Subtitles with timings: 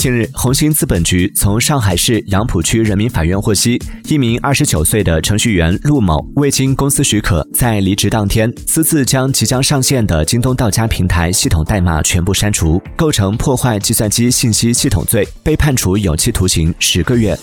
[0.00, 17.38] 近日红星资本局从上海市杨浦区人民法院获悉一名二十九岁的程序员陆某未经公司许可在离职当天私自将即将上线的京东到家平台系统代码全部删除构成破坏计算机信息系统罪被判处有期徒刑十个月。